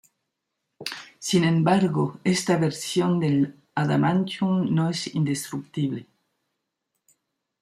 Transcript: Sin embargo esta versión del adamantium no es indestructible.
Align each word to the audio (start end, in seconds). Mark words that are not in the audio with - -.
Sin 1.19 1.43
embargo 1.43 2.17
esta 2.23 2.57
versión 2.57 3.19
del 3.19 3.55
adamantium 3.75 4.73
no 4.73 4.89
es 4.89 5.13
indestructible. 5.13 6.07